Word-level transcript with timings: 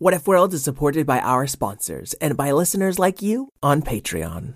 What 0.00 0.14
If 0.14 0.28
World 0.28 0.54
is 0.54 0.62
supported 0.62 1.08
by 1.08 1.18
our 1.18 1.48
sponsors 1.48 2.14
and 2.14 2.36
by 2.36 2.52
listeners 2.52 3.00
like 3.00 3.20
you 3.20 3.52
on 3.64 3.82
Patreon. 3.82 4.54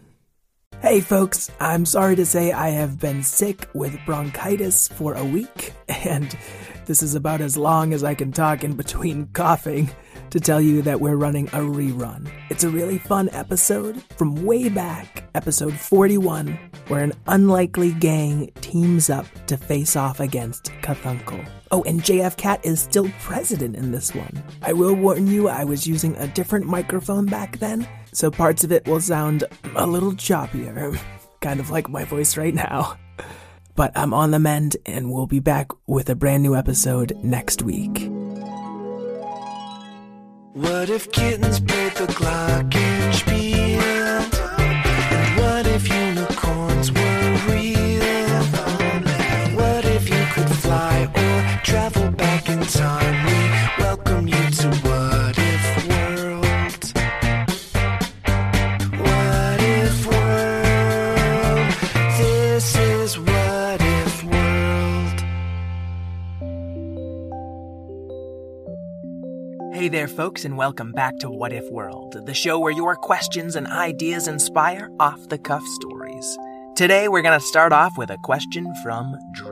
Hey 0.80 1.00
folks, 1.00 1.50
I'm 1.58 1.84
sorry 1.84 2.14
to 2.14 2.24
say 2.24 2.52
I 2.52 2.68
have 2.68 3.00
been 3.00 3.24
sick 3.24 3.68
with 3.74 3.98
bronchitis 4.06 4.86
for 4.86 5.14
a 5.14 5.24
week, 5.24 5.72
and 5.88 6.38
this 6.86 7.02
is 7.02 7.16
about 7.16 7.40
as 7.40 7.56
long 7.56 7.92
as 7.92 8.04
I 8.04 8.14
can 8.14 8.30
talk 8.30 8.62
in 8.62 8.74
between 8.74 9.26
coughing 9.32 9.90
to 10.30 10.38
tell 10.38 10.60
you 10.60 10.80
that 10.82 11.00
we're 11.00 11.16
running 11.16 11.48
a 11.48 11.58
rerun. 11.58 12.30
It's 12.48 12.62
a 12.62 12.70
really 12.70 12.98
fun 12.98 13.28
episode 13.32 14.00
from 14.16 14.44
way 14.44 14.68
back, 14.68 15.28
episode 15.34 15.74
41, 15.74 16.56
where 16.86 17.02
an 17.02 17.14
unlikely 17.26 17.94
gang 17.94 18.52
teams 18.60 19.10
up 19.10 19.26
to 19.48 19.56
face 19.56 19.96
off 19.96 20.20
against 20.20 20.66
Cthulhu. 20.82 21.61
Oh, 21.72 21.82
and 21.84 22.02
JF 22.02 22.36
Cat 22.36 22.60
is 22.64 22.82
still 22.82 23.08
president 23.20 23.76
in 23.76 23.92
this 23.92 24.14
one. 24.14 24.42
I 24.60 24.74
will 24.74 24.94
warn 24.94 25.26
you, 25.26 25.48
I 25.48 25.64
was 25.64 25.86
using 25.86 26.14
a 26.16 26.28
different 26.28 26.66
microphone 26.66 27.24
back 27.24 27.58
then, 27.60 27.88
so 28.12 28.30
parts 28.30 28.62
of 28.62 28.72
it 28.72 28.86
will 28.86 29.00
sound 29.00 29.44
a 29.74 29.86
little 29.86 30.12
choppier, 30.12 31.00
kind 31.40 31.60
of 31.60 31.70
like 31.70 31.88
my 31.88 32.04
voice 32.04 32.36
right 32.36 32.54
now. 32.54 32.96
But 33.74 33.92
I'm 33.96 34.12
on 34.12 34.32
the 34.32 34.38
mend, 34.38 34.76
and 34.84 35.10
we'll 35.10 35.26
be 35.26 35.40
back 35.40 35.70
with 35.86 36.10
a 36.10 36.14
brand 36.14 36.42
new 36.42 36.54
episode 36.54 37.16
next 37.24 37.62
week. 37.62 38.06
What 40.52 40.90
if 40.90 41.10
kittens 41.10 41.58
played 41.58 41.92
the 41.92 42.04
glockenspiel? 42.08 43.80
And 44.58 45.40
what 45.40 45.66
if 45.66 45.88
unicorns 45.88 46.01
travel 51.62 52.10
back 52.12 52.48
in 52.48 52.60
time? 52.60 53.24
We 53.24 53.32
welcome 53.84 54.26
you 54.26 54.34
to 54.34 54.68
What 54.82 55.34
If 55.38 55.88
World. 55.88 56.92
What 58.98 59.60
If 59.60 60.06
World? 60.06 61.74
This 62.18 62.76
is 62.76 63.18
What 63.18 63.80
If 63.80 64.24
World. 64.24 65.22
Hey 69.74 69.88
there, 69.88 70.08
folks, 70.08 70.44
and 70.44 70.56
welcome 70.56 70.92
back 70.92 71.16
to 71.18 71.30
What 71.30 71.52
If 71.52 71.70
World, 71.70 72.26
the 72.26 72.34
show 72.34 72.58
where 72.58 72.72
your 72.72 72.96
questions 72.96 73.54
and 73.54 73.68
ideas 73.68 74.26
inspire 74.26 74.90
off 74.98 75.28
the 75.28 75.38
cuff 75.38 75.62
stories. 75.80 76.38
Today, 76.74 77.08
we're 77.08 77.22
going 77.22 77.38
to 77.38 77.46
start 77.46 77.72
off 77.72 77.92
with 77.98 78.10
a 78.10 78.18
question 78.24 78.66
from 78.82 79.14
Drew. 79.34 79.51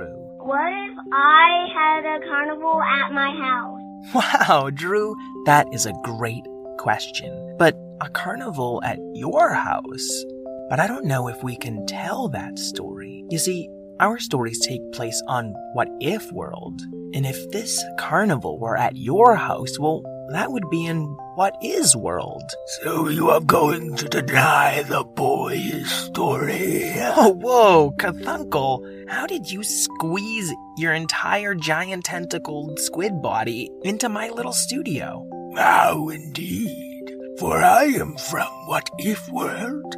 I 1.12 1.66
had 1.74 2.04
a 2.04 2.20
carnival 2.28 2.80
at 2.82 3.12
my 3.12 3.30
house? 3.30 3.80
Wow, 4.14 4.70
Drew, 4.70 5.16
that 5.44 5.66
is 5.72 5.84
a 5.86 5.92
great 6.04 6.44
question. 6.78 7.56
But 7.58 7.76
a 8.00 8.08
carnival 8.08 8.80
at 8.84 8.98
your 9.14 9.52
house? 9.52 10.24
But 10.68 10.78
I 10.78 10.86
don't 10.86 11.04
know 11.04 11.28
if 11.28 11.42
we 11.42 11.56
can 11.56 11.84
tell 11.86 12.28
that 12.28 12.58
story. 12.58 13.24
You 13.28 13.38
see, 13.38 13.68
our 13.98 14.18
stories 14.18 14.60
take 14.60 14.92
place 14.92 15.20
on 15.26 15.52
What 15.74 15.88
If 16.00 16.30
World. 16.32 16.80
And 17.12 17.26
if 17.26 17.50
this 17.50 17.82
carnival 17.98 18.58
were 18.60 18.76
at 18.76 18.96
your 18.96 19.34
house, 19.34 19.78
well, 19.78 20.02
that 20.30 20.52
would 20.52 20.70
be 20.70 20.86
in 20.86 21.16
What 21.40 21.56
Is 21.62 21.96
World. 21.96 22.52
So 22.82 23.08
you 23.08 23.30
are 23.30 23.40
going 23.40 23.96
to 23.96 24.10
deny 24.10 24.82
the 24.82 25.04
boy's 25.04 25.90
story? 25.90 26.92
Oh, 27.16 27.30
whoa, 27.30 27.92
Cthulhu, 27.92 29.08
how 29.08 29.26
did 29.26 29.50
you 29.50 29.64
squeeze 29.64 30.52
your 30.76 30.92
entire 30.92 31.54
giant 31.54 32.04
tentacled 32.04 32.78
squid 32.78 33.22
body 33.22 33.70
into 33.84 34.10
my 34.10 34.28
little 34.28 34.52
studio? 34.52 35.26
How 35.56 36.10
indeed. 36.10 37.10
For 37.38 37.56
I 37.56 37.84
am 37.84 38.18
from 38.18 38.48
What 38.66 38.90
If 38.98 39.26
World, 39.30 39.94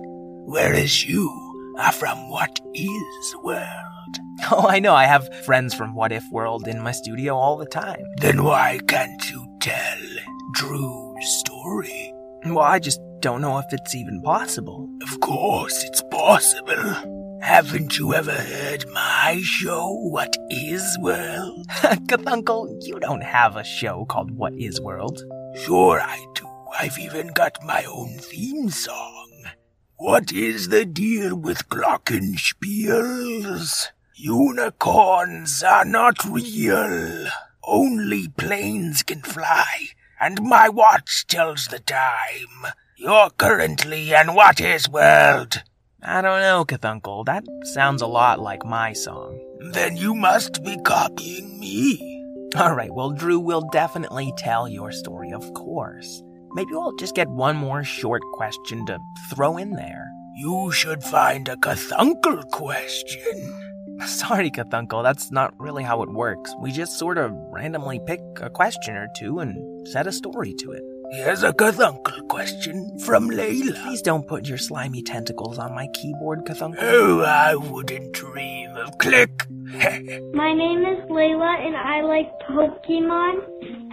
whereas 0.46 1.04
you 1.08 1.28
are 1.76 1.90
from 1.90 2.30
What 2.30 2.60
Is 2.72 3.34
World. 3.42 4.18
Oh, 4.52 4.68
I 4.68 4.78
know, 4.78 4.94
I 4.94 5.06
have 5.06 5.28
friends 5.44 5.74
from 5.74 5.96
What 5.96 6.12
If 6.12 6.22
World 6.30 6.68
in 6.68 6.80
my 6.80 6.92
studio 6.92 7.34
all 7.34 7.56
the 7.56 7.66
time. 7.66 8.04
Then 8.20 8.44
why 8.44 8.78
can't 8.86 9.28
you 9.28 9.44
tell 9.60 9.98
Drew's 10.52 11.11
story? 11.22 12.12
Well, 12.44 12.60
I 12.60 12.78
just 12.78 13.00
don't 13.20 13.40
know 13.40 13.58
if 13.58 13.66
it's 13.72 13.94
even 13.94 14.20
possible. 14.22 14.88
Of 15.02 15.20
course 15.20 15.84
it's 15.84 16.02
possible. 16.10 17.38
Haven't 17.40 17.98
you 17.98 18.14
ever 18.14 18.32
heard 18.32 18.84
my 18.92 19.40
show, 19.42 19.92
What 20.10 20.36
Is 20.50 20.98
World? 21.00 21.66
Cthulhu, 22.06 22.78
you 22.82 23.00
don't 23.00 23.22
have 23.22 23.56
a 23.56 23.64
show 23.64 24.04
called 24.04 24.30
What 24.30 24.54
Is 24.54 24.80
World. 24.80 25.22
Sure 25.54 26.00
I 26.00 26.24
do. 26.34 26.46
I've 26.78 26.98
even 26.98 27.28
got 27.28 27.62
my 27.64 27.84
own 27.84 28.18
theme 28.18 28.70
song. 28.70 29.28
What 29.96 30.32
is 30.32 30.68
the 30.68 30.84
deal 30.84 31.36
with 31.36 31.68
glockenspiels? 31.68 33.88
Unicorns 34.14 35.62
are 35.62 35.84
not 35.84 36.24
real. 36.24 37.28
Only 37.64 38.28
planes 38.28 39.02
can 39.02 39.22
fly, 39.22 39.88
and 40.22 40.40
my 40.40 40.68
watch 40.68 41.26
tells 41.26 41.66
the 41.66 41.80
time. 41.80 42.72
You're 42.96 43.30
currently 43.30 44.14
in 44.14 44.34
What 44.34 44.60
Is 44.60 44.88
World. 44.88 45.64
I 46.00 46.22
don't 46.22 46.40
know, 46.40 46.64
Cthulhu, 46.64 47.24
that 47.26 47.44
sounds 47.74 48.02
a 48.02 48.06
lot 48.06 48.38
like 48.38 48.64
my 48.64 48.92
song. 48.92 49.40
Then 49.72 49.96
you 49.96 50.14
must 50.14 50.62
be 50.62 50.76
copying 50.84 51.58
me. 51.58 52.24
Alright, 52.54 52.94
well, 52.94 53.10
Drew 53.10 53.40
will 53.40 53.68
definitely 53.72 54.32
tell 54.38 54.68
your 54.68 54.92
story, 54.92 55.32
of 55.32 55.52
course. 55.54 56.22
Maybe 56.52 56.70
we'll 56.70 56.94
just 56.96 57.16
get 57.16 57.28
one 57.28 57.56
more 57.56 57.82
short 57.82 58.22
question 58.34 58.86
to 58.86 59.00
throw 59.34 59.56
in 59.56 59.72
there. 59.72 60.08
You 60.36 60.70
should 60.70 61.02
find 61.02 61.48
a 61.48 61.56
Cthulhu 61.56 62.48
question. 62.50 63.71
Sorry, 64.06 64.50
Cthulhu, 64.50 65.02
that's 65.02 65.30
not 65.30 65.54
really 65.58 65.82
how 65.82 66.02
it 66.02 66.10
works. 66.10 66.54
We 66.60 66.72
just 66.72 66.98
sort 66.98 67.18
of 67.18 67.32
randomly 67.50 68.00
pick 68.06 68.20
a 68.40 68.50
question 68.50 68.96
or 68.96 69.08
two 69.16 69.38
and 69.38 69.86
set 69.88 70.06
a 70.06 70.12
story 70.12 70.54
to 70.54 70.72
it. 70.72 70.82
Here's 71.12 71.42
a 71.42 71.52
Cthulhu 71.52 72.28
question 72.28 72.98
from 73.00 73.28
Layla. 73.28 73.82
Please 73.82 74.00
don't 74.02 74.26
put 74.26 74.48
your 74.48 74.58
slimy 74.58 75.02
tentacles 75.02 75.58
on 75.58 75.74
my 75.74 75.86
keyboard, 75.92 76.46
Cthulhu. 76.46 76.76
Oh, 76.80 77.20
I 77.20 77.54
wouldn't 77.54 78.12
dream 78.12 78.74
of 78.76 78.96
click. 78.98 79.46
My 79.52 80.52
name 80.54 80.80
is 80.80 81.04
Layla 81.10 81.66
and 81.66 81.76
I 81.76 82.00
like 82.02 82.30
Pokemon. 82.48 83.40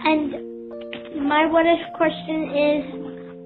And 0.04 1.28
my 1.28 1.46
what 1.46 1.66
if 1.66 1.80
question 1.94 2.50
is 2.56 2.84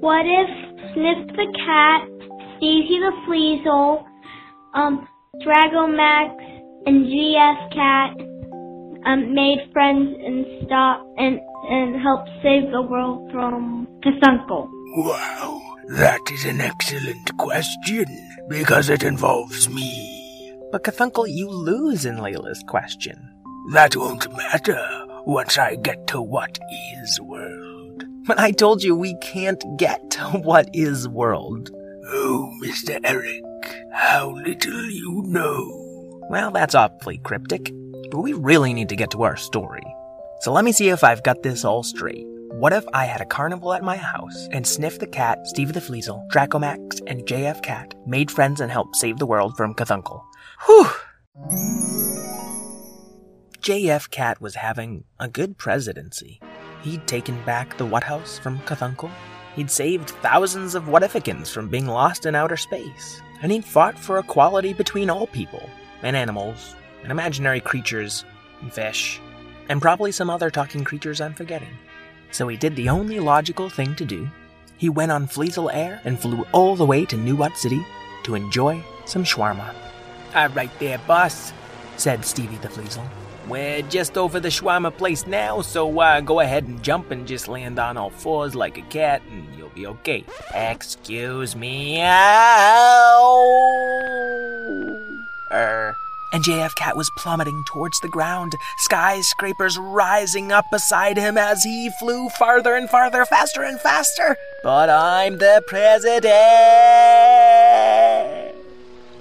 what 0.01 0.25
if 0.25 0.75
Sniff 0.95 1.27
the 1.35 1.47
cat, 1.67 2.09
Stacy 2.57 3.01
the 3.01 3.13
Fleasel, 3.27 4.05
um, 4.75 5.09
Dragomax, 5.43 6.55
and 6.87 7.07
JF 7.07 7.73
Cat 7.73 8.21
um, 9.07 9.35
made 9.35 9.59
friends 9.73 10.17
and 10.25 10.47
stop 10.65 11.07
and 11.19 11.41
and 11.71 12.01
helped 12.01 12.29
save 12.43 12.71
the 12.71 12.83
world 12.83 13.31
from 13.33 13.89
Cthulhu? 14.05 14.69
Wow, 14.97 15.63
that 15.89 16.21
is 16.31 16.45
an 16.45 16.61
excellent 16.61 17.37
question 17.39 18.07
because 18.49 18.91
it 18.91 19.03
involves 19.03 19.69
me. 19.69 20.53
But 20.71 20.85
Cthulhu, 20.85 21.27
you 21.29 21.49
lose 21.49 22.05
in 22.05 22.17
Layla's 22.17 22.63
question. 22.69 23.31
That 23.73 23.97
won't 23.97 24.31
matter 24.37 24.79
once 25.27 25.57
I 25.57 25.77
get 25.77 26.07
to 26.09 26.21
what 26.21 26.59
is 26.99 27.21
world. 27.21 28.05
But 28.27 28.39
I 28.39 28.51
told 28.53 28.83
you 28.83 28.95
we 28.95 29.17
can't 29.21 29.63
get 29.79 30.11
to 30.13 30.25
what 30.43 30.69
is 30.73 31.09
world. 31.09 31.71
Oh, 32.07 32.53
Mr. 32.63 33.01
Eric, 33.05 33.43
how 33.93 34.31
little 34.31 34.91
you 34.91 35.23
know. 35.27 36.21
Well, 36.31 36.51
that's 36.51 36.75
awfully 36.75 37.19
cryptic, 37.19 37.73
but 38.11 38.21
we 38.21 38.33
really 38.33 38.73
need 38.73 38.89
to 38.89 38.97
get 38.97 39.11
to 39.11 39.23
our 39.23 39.37
story. 39.37 39.85
So 40.41 40.53
let 40.53 40.65
me 40.65 40.73
see 40.73 40.89
if 40.89 41.05
I've 41.05 41.23
got 41.23 41.43
this 41.43 41.65
all 41.65 41.83
straight. 41.83 42.27
What 42.51 42.73
if 42.73 42.85
I 42.95 43.05
had 43.07 43.21
a 43.21 43.27
carnival 43.27 43.73
at 43.73 43.83
my 43.83 43.97
house 43.97 44.49
and 44.53 44.67
Sniff 44.67 44.99
the 44.99 45.07
Cat, 45.07 45.47
Stevie 45.47 45.73
the 45.73 45.81
Fleasel, 45.81 46.29
Dracomax, 46.29 47.01
and 47.07 47.27
JF 47.27 47.63
Cat 47.63 47.95
made 48.07 48.31
friends 48.31 48.61
and 48.61 48.71
helped 48.71 48.97
save 48.97 49.19
the 49.19 49.27
world 49.27 49.57
from 49.57 49.75
Cthulhu? 49.75 50.23
Whew! 50.67 50.89
JF 53.61 54.11
Cat 54.11 54.41
was 54.41 54.55
having 54.55 55.05
a 55.19 55.27
good 55.27 55.59
presidency. 55.59 56.41
He'd 56.83 57.07
taken 57.07 57.43
back 57.45 57.77
the 57.77 57.87
What 57.87 58.05
House 58.05 58.39
from 58.39 58.59
Cthulhu. 58.61 59.11
He'd 59.57 59.71
saved 59.71 60.11
thousands 60.11 60.75
of 60.75 60.85
Whatificans 60.85 61.51
from 61.51 61.69
being 61.69 61.87
lost 61.87 62.27
in 62.27 62.35
outer 62.35 62.57
space. 62.57 63.21
And 63.45 63.53
he'd 63.53 63.67
fought 63.67 63.99
for 63.99 64.19
equality 64.19 64.73
between 64.73 65.11
all 65.11 65.27
people 65.27 65.69
and 66.03 66.17
animals 66.17 66.75
and 67.03 67.13
imaginary 67.13 67.61
creatures 67.61 68.25
and 68.63 68.73
fish 68.73 69.21
and 69.69 69.83
probably 69.83 70.13
some 70.13 70.31
other 70.31 70.49
talking 70.49 70.83
creatures 70.83 71.21
I'm 71.21 71.35
forgetting. 71.35 71.69
So 72.31 72.49
he 72.49 72.57
did 72.57 72.75
the 72.75 72.89
only 72.89 73.21
logical 73.21 73.69
thing 73.69 73.97
to 73.97 74.07
do. 74.07 74.31
He 74.79 74.89
went 74.89 75.13
on 75.13 75.29
Fleasel 75.29 75.71
Air 75.75 76.01
and 76.07 76.19
flew 76.19 76.47
all 76.53 76.75
the 76.75 76.87
way 76.87 77.05
to 77.05 77.19
New 77.19 77.37
What 77.37 77.55
City 77.59 77.85
to 78.23 78.35
enjoy 78.35 78.83
some 79.05 79.25
shawarma. 79.25 79.75
All 80.35 80.49
right 80.49 80.71
there, 80.79 80.97
boss, 81.07 81.53
said 81.99 82.25
Stevie 82.25 82.57
the 82.57 82.69
Fleasel. 82.69 83.07
We're 83.49 83.83
just 83.83 84.17
over 84.17 84.41
the 84.41 84.49
shawarma 84.49 84.97
place 84.97 85.27
now, 85.27 85.61
so 85.61 86.01
uh, 86.01 86.21
go 86.23 86.41
ahead 86.41 86.65
and 86.65 86.83
jump 86.83 87.11
and 87.11 87.27
just 87.27 87.47
land 87.47 87.79
on 87.79 87.99
all 87.99 88.09
fours 88.09 88.55
like 88.55 88.79
a 88.79 88.83
cat, 88.83 89.21
and 89.31 89.55
you'll 89.55 89.69
be 89.69 89.87
okay. 89.87 90.25
Excuse 90.55 91.55
me. 91.55 92.01
Ow. 92.03 92.11
Er. 95.53 95.95
And 96.33 96.43
JF 96.43 96.75
Cat 96.75 96.97
was 96.97 97.11
plummeting 97.19 97.63
towards 97.69 98.01
the 98.01 98.09
ground, 98.09 98.55
skyscrapers 98.79 99.79
rising 99.79 100.51
up 100.51 100.65
beside 100.73 101.17
him 101.19 101.37
as 101.39 101.63
he 101.63 101.91
flew 102.01 102.31
farther 102.31 102.75
and 102.75 102.89
farther, 102.89 103.25
faster 103.27 103.63
and 103.63 103.79
faster. 103.79 104.37
But 104.63 104.89
I'm 104.91 105.39
the 105.39 105.63
president! 105.67 106.25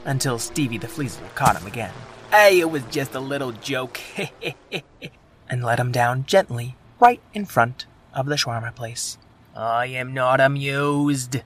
Until 0.05 0.39
Stevie 0.39 0.79
the 0.79 0.87
Fleasel 0.87 1.35
caught 1.35 1.55
him 1.55 1.67
again 1.67 1.93
Hey, 2.33 2.61
it 2.61 2.71
was 2.71 2.81
just 2.89 3.13
a 3.13 3.19
little 3.19 3.51
joke. 3.51 4.01
and 5.47 5.63
let 5.63 5.79
him 5.79 5.91
down 5.91 6.25
gently 6.25 6.75
right 6.99 7.21
in 7.31 7.45
front 7.45 7.85
of 8.11 8.25
the 8.25 8.37
shawarma 8.37 8.73
place. 8.73 9.19
I 9.55 9.85
am 9.85 10.15
not 10.15 10.41
amused. 10.41 11.43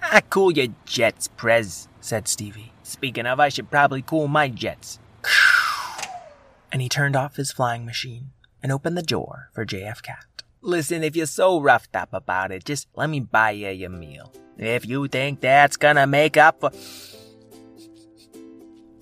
Ah, 0.00 0.20
cool 0.30 0.52
your 0.52 0.68
jets, 0.84 1.26
Prez, 1.26 1.88
said 2.00 2.28
Stevie. 2.28 2.70
Speaking 2.84 3.26
of, 3.26 3.40
I 3.40 3.48
should 3.48 3.68
probably 3.68 4.00
cool 4.00 4.28
my 4.28 4.48
jets. 4.48 5.00
And 6.70 6.82
he 6.82 6.88
turned 6.88 7.16
off 7.16 7.34
his 7.34 7.50
flying 7.50 7.84
machine 7.84 8.30
and 8.62 8.70
opened 8.70 8.96
the 8.96 9.02
door 9.02 9.48
for 9.52 9.66
JF 9.66 10.02
Cat. 10.02 10.44
Listen, 10.62 11.02
if 11.02 11.16
you're 11.16 11.26
so 11.26 11.60
roughed 11.60 11.96
up 11.96 12.10
about 12.12 12.52
it, 12.52 12.64
just 12.64 12.86
let 12.94 13.10
me 13.10 13.18
buy 13.18 13.50
you 13.50 13.70
your 13.70 13.90
meal. 13.90 14.32
If 14.56 14.86
you 14.86 15.08
think 15.08 15.40
that's 15.40 15.76
gonna 15.76 16.06
make 16.06 16.36
up 16.36 16.60
for. 16.60 16.70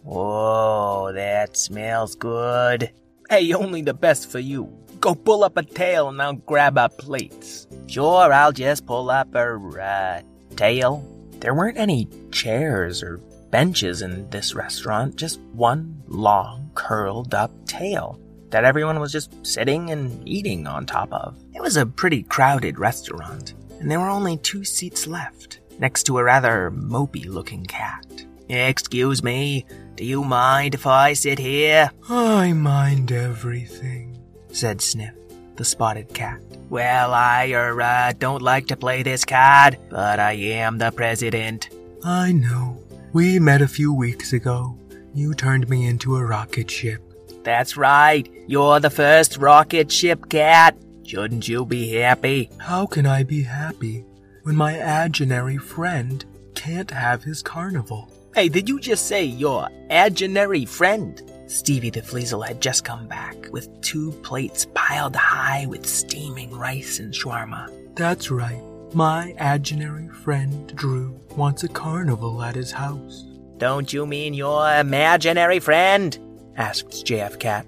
Whoa, 0.06 1.10
that 1.12 1.56
smells 1.56 2.14
good. 2.14 2.92
Hey, 3.28 3.52
only 3.52 3.82
the 3.82 3.92
best 3.92 4.30
for 4.30 4.38
you. 4.38 4.72
Go 5.00 5.16
pull 5.16 5.42
up 5.42 5.56
a 5.56 5.64
tail 5.64 6.08
and 6.08 6.22
I'll 6.22 6.34
grab 6.34 6.78
our 6.78 6.88
plates. 6.88 7.66
Sure, 7.88 8.32
I'll 8.32 8.52
just 8.52 8.86
pull 8.86 9.10
up 9.10 9.34
a 9.34 9.56
uh, 9.56 10.22
tail. 10.54 11.04
There 11.40 11.54
weren't 11.54 11.76
any 11.76 12.08
chairs 12.30 13.02
or 13.02 13.18
benches 13.50 14.00
in 14.00 14.30
this 14.30 14.54
restaurant, 14.54 15.16
just 15.16 15.40
one 15.52 16.00
long, 16.06 16.70
curled 16.74 17.34
up 17.34 17.50
tail 17.66 18.20
that 18.50 18.64
everyone 18.64 19.00
was 19.00 19.10
just 19.10 19.34
sitting 19.44 19.90
and 19.90 20.22
eating 20.26 20.68
on 20.68 20.86
top 20.86 21.12
of. 21.12 21.36
It 21.52 21.60
was 21.60 21.76
a 21.76 21.84
pretty 21.84 22.22
crowded 22.22 22.78
restaurant, 22.78 23.54
and 23.80 23.90
there 23.90 23.98
were 23.98 24.08
only 24.08 24.36
two 24.36 24.64
seats 24.64 25.08
left, 25.08 25.58
next 25.80 26.04
to 26.04 26.18
a 26.18 26.24
rather 26.24 26.70
mopey 26.70 27.26
looking 27.26 27.66
cat. 27.66 28.24
Excuse 28.48 29.22
me, 29.22 29.66
do 29.96 30.04
you 30.04 30.24
mind 30.24 30.74
if 30.74 30.86
I 30.86 31.14
sit 31.14 31.38
here? 31.38 31.90
I 32.08 32.52
mind 32.52 33.10
everything, 33.10 34.22
said 34.48 34.80
Sniff, 34.80 35.14
the 35.56 35.64
spotted 35.64 36.12
cat. 36.14 36.40
Well, 36.68 37.12
I 37.14 37.50
er, 37.52 37.80
uh, 37.80 38.12
don't 38.18 38.42
like 38.42 38.66
to 38.68 38.76
play 38.76 39.02
this 39.02 39.24
card, 39.24 39.78
but 39.88 40.20
I 40.20 40.32
am 40.32 40.78
the 40.78 40.90
president. 40.90 41.70
I 42.04 42.32
know. 42.32 42.82
We 43.12 43.38
met 43.38 43.62
a 43.62 43.68
few 43.68 43.92
weeks 43.92 44.32
ago. 44.32 44.76
You 45.14 45.34
turned 45.34 45.68
me 45.68 45.86
into 45.86 46.16
a 46.16 46.24
rocket 46.24 46.70
ship. 46.70 47.02
That's 47.42 47.76
right. 47.76 48.28
You're 48.46 48.80
the 48.80 48.90
first 48.90 49.38
rocket 49.38 49.90
ship 49.90 50.28
cat. 50.28 50.76
Shouldn't 51.04 51.48
you 51.48 51.64
be 51.64 51.90
happy? 51.92 52.50
How 52.58 52.86
can 52.86 53.06
I 53.06 53.22
be 53.22 53.44
happy 53.44 54.04
when 54.42 54.56
my 54.56 54.74
imaginary 54.74 55.56
friend 55.56 56.24
can't 56.54 56.90
have 56.90 57.22
his 57.22 57.42
carnival? 57.42 58.10
Hey, 58.36 58.50
did 58.50 58.68
you 58.68 58.78
just 58.78 59.06
say 59.06 59.24
your 59.24 59.66
imaginary 59.88 60.66
friend? 60.66 61.22
Stevie 61.46 61.88
the 61.88 62.02
Fleasel 62.02 62.46
had 62.46 62.60
just 62.60 62.84
come 62.84 63.08
back 63.08 63.50
with 63.50 63.80
two 63.80 64.12
plates 64.22 64.66
piled 64.74 65.16
high 65.16 65.64
with 65.64 65.86
steaming 65.86 66.54
rice 66.54 66.98
and 66.98 67.14
shawarma. 67.14 67.72
That's 67.94 68.30
right. 68.30 68.62
My 68.92 69.30
imaginary 69.30 70.08
friend 70.08 70.70
Drew 70.76 71.18
wants 71.34 71.64
a 71.64 71.68
carnival 71.68 72.42
at 72.42 72.56
his 72.56 72.70
house. 72.70 73.24
Don't 73.56 73.90
you 73.90 74.04
mean 74.04 74.34
your 74.34 74.70
imaginary 74.70 75.58
friend? 75.58 76.18
asked 76.58 77.06
JF 77.06 77.40
Cat. 77.40 77.64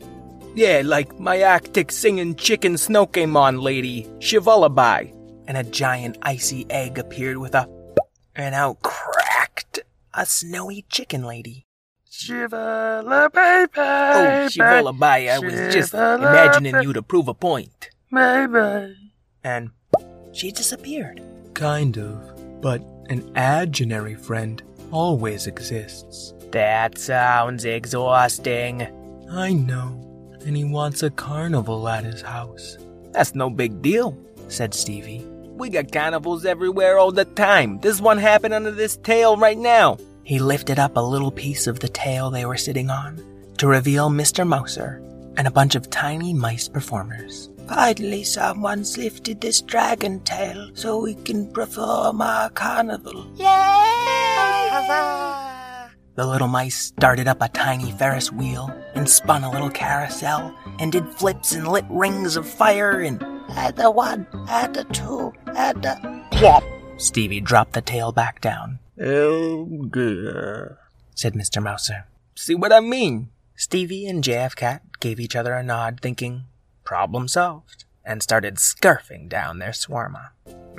Yeah, 0.55 0.83
like 0.85 1.19
my 1.19 1.45
Arctic 1.45 1.91
singing 1.91 2.35
chicken 2.35 2.75
Snowcamon 2.75 3.63
lady, 3.63 4.05
Shivallaby. 4.19 5.15
And 5.47 5.57
a 5.57 5.65
giant 5.65 6.19
icy 6.21 6.67
egg 6.69 6.99
appeared 6.99 7.39
with 7.39 7.55
a 7.55 7.67
and 8.37 8.55
out 8.55 8.83
cracked 8.83 9.81
a 10.15 10.27
snowy 10.27 10.85
chicken 10.89 11.25
lady. 11.25 11.67
Shivala 12.11 13.33
baby. 13.33 13.71
Oh, 13.77 14.49
Shivallaby, 14.51 15.31
I 15.31 15.39
was 15.39 15.75
just 15.75 15.95
imagining 15.95 16.83
you 16.83 16.93
to 16.93 17.03
prove 17.03 17.29
a 17.29 17.35
point. 17.35 17.91
Baby. 18.13 18.97
And 19.45 19.71
she 20.33 20.51
disappeared. 20.51 21.23
Kind 21.55 21.99
of, 21.99 22.61
but 22.61 22.81
an 23.09 23.21
imaginary 23.29 24.15
friend 24.15 24.63
always 24.91 25.47
exists. 25.47 26.35
That 26.51 26.99
sounds 26.99 27.65
exhausting. 27.65 28.83
I 29.31 29.53
know, 29.53 30.35
and 30.45 30.57
he 30.57 30.65
wants 30.65 31.03
a 31.03 31.11
carnival 31.11 31.89
at 31.89 32.05
his 32.05 32.23
house. 32.23 32.79
That's 33.13 33.35
no 33.35 33.51
big 33.51 33.83
deal, 33.83 34.17
said 34.49 34.75
Stevie. 34.75 35.27
We 35.59 35.71
got 35.71 35.91
carnivals 35.91 36.45
everywhere 36.45 36.99
all 36.99 37.11
the 37.11 37.25
time. 37.25 37.81
This 37.81 38.01
one 38.01 38.19
happened 38.19 38.55
under 38.55 38.71
this 38.71 38.97
tail 38.97 39.37
right 39.37 39.59
now. 39.59 39.99
He 40.23 40.39
lifted 40.39 40.79
up 40.79 40.97
a 40.97 41.01
little 41.01 41.33
piece 41.33 41.67
of 41.67 41.81
the 41.81 41.89
tail 41.89 42.31
they 42.31 42.45
were 42.45 42.57
sitting 42.57 42.91
on 42.91 43.21
to 43.59 43.67
reveal 43.67 44.09
Mr. 44.09 44.47
Mouser 44.47 45.03
and 45.37 45.49
a 45.49 45.51
bunch 45.51 45.75
of 45.75 45.91
tiny 45.91 46.33
mice 46.33 46.69
performers. 46.69 47.51
Finally, 47.67 48.23
someone's 48.23 48.97
lifted 48.97 49.41
this 49.41 49.61
dragon 49.61 50.21
tail 50.21 50.71
so 50.75 51.01
we 51.01 51.15
can 51.15 51.51
perform 51.53 52.23
our 52.23 52.51
carnival. 52.51 53.27
Yay! 53.35 53.45
The 56.15 56.25
little 56.25 56.47
mice 56.47 56.77
started 56.77 57.27
up 57.27 57.43
a 57.43 57.49
tiny 57.49 57.91
Ferris 57.91 58.31
wheel 58.31 58.73
and 58.95 59.09
spun 59.09 59.43
a 59.43 59.51
little 59.51 59.71
carousel 59.71 60.55
and 60.79 60.93
did 60.93 61.09
flips 61.15 61.51
and 61.51 61.67
lit 61.67 61.85
rings 61.91 62.37
of 62.37 62.49
fire 62.49 63.01
and. 63.01 63.38
Add 63.51 63.77
the 63.77 63.91
one, 63.91 64.27
add 64.49 64.75
the 64.75 64.85
two, 64.85 65.33
add 65.55 65.83
the. 65.83 66.25
Plop! 66.31 66.63
Stevie 66.97 67.41
dropped 67.41 67.73
the 67.73 67.81
tail 67.81 68.13
back 68.13 68.41
down. 68.41 68.79
Oh, 69.01 69.67
dear, 69.93 70.79
said 71.15 71.35
Mr. 71.35 71.63
Mouser. 71.63 72.07
See 72.35 72.55
what 72.55 72.73
I 72.73 72.81
mean? 72.81 73.31
Stevie 73.57 74.07
and 74.07 74.23
JF 74.23 74.55
Cat 74.57 74.83
gave 75.01 75.19
each 75.19 75.35
other 75.37 75.55
a 75.55 75.63
nod, 75.63 76.01
thinking, 76.01 76.45
problem 76.85 77.29
solved, 77.29 77.85
and 78.05 78.23
started 78.23 78.57
scarfing 78.57 79.29
down 79.29 79.59
their 79.59 79.71
shawarma. 79.71 80.31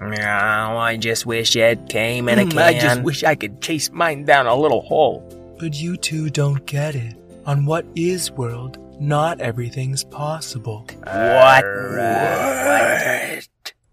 Oh, 0.02 0.78
I 0.78 0.96
just 0.98 1.26
wish 1.26 1.56
it 1.56 1.90
came 1.90 2.30
in 2.30 2.40
a 2.40 2.46
Mm, 2.46 2.52
can. 2.52 2.60
I 2.60 2.80
just 2.80 3.02
wish 3.02 3.24
I 3.24 3.36
could 3.36 3.62
chase 3.62 3.92
mine 3.92 4.24
down 4.24 4.48
a 4.48 4.56
little 4.56 4.82
hole. 4.82 5.24
But 5.60 5.76
you 5.76 5.98
two 5.98 6.30
don't 6.30 6.66
get 6.66 6.96
it. 6.96 7.16
On 7.46 7.66
what 7.66 7.86
is 7.96 8.32
world, 8.32 8.78
not 9.00 9.40
everything's 9.40 10.04
possible. 10.04 10.88
What? 11.04 11.64
What? 11.64 13.48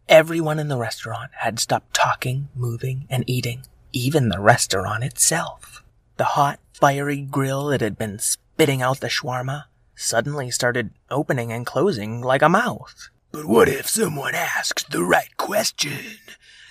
Everyone 0.08 0.58
in 0.58 0.68
the 0.68 0.76
restaurant 0.76 1.30
had 1.38 1.58
stopped 1.58 1.94
talking, 1.94 2.48
moving, 2.54 3.06
and 3.08 3.24
eating, 3.26 3.66
even 3.92 4.28
the 4.28 4.40
restaurant 4.40 5.04
itself. 5.04 5.82
The 6.16 6.24
hot, 6.24 6.60
fiery 6.72 7.20
grill 7.20 7.66
that 7.66 7.80
had 7.80 7.98
been 7.98 8.18
spitting 8.18 8.82
out 8.82 9.00
the 9.00 9.08
shawarma 9.08 9.64
suddenly 9.94 10.50
started 10.50 10.90
opening 11.10 11.52
and 11.52 11.66
closing 11.66 12.20
like 12.20 12.42
a 12.42 12.48
mouth. 12.48 13.08
But 13.32 13.46
what 13.46 13.68
if 13.68 13.88
someone 13.88 14.34
asked 14.34 14.90
the 14.90 15.02
right 15.02 15.36
question? 15.36 16.18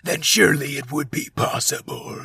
Then 0.04 0.22
surely 0.22 0.78
it 0.78 0.92
would 0.92 1.12
be 1.12 1.30
possible. 1.36 2.24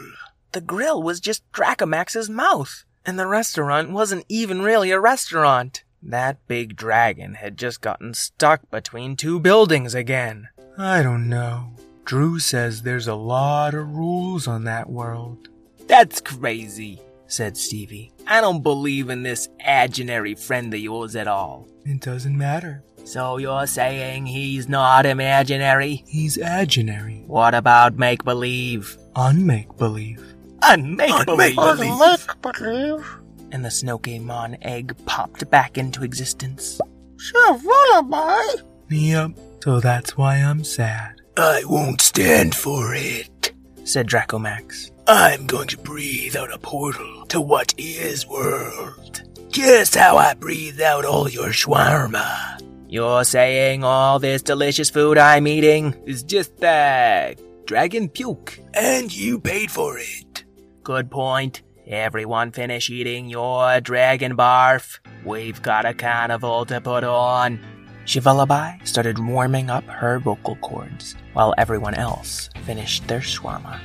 The 0.52 0.60
grill 0.60 1.02
was 1.02 1.20
just 1.20 1.50
Dracomax's 1.52 2.28
mouth, 2.28 2.84
and 3.06 3.18
the 3.18 3.26
restaurant 3.26 3.90
wasn't 3.90 4.26
even 4.28 4.62
really 4.62 4.90
a 4.90 5.00
restaurant. 5.00 5.84
That 6.02 6.46
big 6.48 6.76
dragon 6.76 7.34
had 7.34 7.58
just 7.58 7.80
gotten 7.80 8.14
stuck 8.14 8.70
between 8.70 9.16
two 9.16 9.38
buildings 9.38 9.94
again. 9.94 10.48
I 10.78 11.02
don't 11.02 11.28
know. 11.28 11.74
Drew 12.04 12.38
says 12.38 12.82
there's 12.82 13.06
a 13.06 13.14
lot 13.14 13.74
of 13.74 13.94
rules 13.94 14.48
on 14.48 14.64
that 14.64 14.88
world. 14.88 15.48
That's 15.86 16.20
crazy, 16.20 17.00
said 17.26 17.56
Stevie. 17.56 18.12
I 18.26 18.40
don't 18.40 18.62
believe 18.62 19.10
in 19.10 19.22
this 19.22 19.48
imaginary 19.60 20.34
friend 20.34 20.72
of 20.72 20.80
yours 20.80 21.16
at 21.16 21.28
all. 21.28 21.68
It 21.84 22.00
doesn't 22.00 22.36
matter. 22.36 22.82
So 23.04 23.36
you're 23.36 23.66
saying 23.66 24.26
he's 24.26 24.68
not 24.68 25.06
imaginary? 25.06 26.04
He's 26.06 26.36
imaginary. 26.36 27.24
What 27.26 27.54
about 27.54 27.96
make 27.96 28.24
believe? 28.24 28.96
Unmake 29.16 29.76
believe. 29.76 30.22
Unmake 30.62 31.26
believe. 31.26 31.56
Unmake-believe. 31.58 33.04
And 33.52 33.64
the 33.64 33.68
Snowgamon 33.68 34.58
egg 34.62 34.94
popped 35.06 35.48
back 35.50 35.76
into 35.76 36.04
existence. 36.04 36.80
Sure, 37.16 37.58
Shivallaby. 37.58 38.62
Yep, 38.90 39.30
so 39.62 39.80
that's 39.80 40.16
why 40.16 40.36
I'm 40.36 40.64
sad. 40.64 41.20
I 41.36 41.62
won't 41.66 42.00
stand 42.00 42.54
for 42.54 42.94
it. 42.94 43.52
said 43.84 44.06
Dracomax. 44.08 44.90
I'm 45.06 45.46
going 45.46 45.68
to 45.68 45.78
breathe 45.78 46.36
out 46.36 46.52
a 46.52 46.58
portal 46.58 47.26
to 47.26 47.40
what 47.40 47.74
is 47.76 48.26
world. 48.28 49.22
Just 49.50 49.96
how 49.96 50.16
I 50.16 50.34
breathe 50.34 50.80
out 50.80 51.04
all 51.04 51.28
your 51.28 51.48
shawarma. 51.48 52.60
You're 52.88 53.24
saying 53.24 53.84
all 53.84 54.18
this 54.18 54.42
delicious 54.42 54.90
food 54.90 55.18
I'm 55.18 55.46
eating 55.46 55.94
is 56.06 56.22
just 56.22 56.62
uh, 56.62 57.34
dragon 57.66 58.08
puke? 58.08 58.60
And 58.74 59.14
you 59.14 59.40
paid 59.40 59.70
for 59.70 59.98
it. 59.98 60.44
Good 60.82 61.10
point. 61.10 61.62
Everyone 61.86 62.52
finish 62.52 62.90
eating 62.90 63.28
your 63.28 63.80
dragon 63.80 64.36
barf. 64.36 64.98
We've 65.24 65.60
got 65.62 65.86
a 65.86 65.94
carnival 65.94 66.66
to 66.66 66.80
put 66.80 67.04
on. 67.04 67.58
Shivallaby 68.04 68.86
started 68.86 69.18
warming 69.18 69.70
up 69.70 69.84
her 69.84 70.18
vocal 70.18 70.56
cords 70.56 71.16
while 71.32 71.54
everyone 71.58 71.94
else 71.94 72.50
finished 72.64 73.06
their 73.08 73.20
shawarma. 73.20 73.80